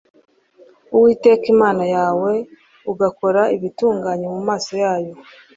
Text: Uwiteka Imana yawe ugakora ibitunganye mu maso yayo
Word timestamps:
Uwiteka 0.95 1.45
Imana 1.53 1.83
yawe 1.95 2.31
ugakora 2.91 3.41
ibitunganye 3.55 4.27
mu 4.33 4.41
maso 4.49 4.71
yayo 4.83 5.13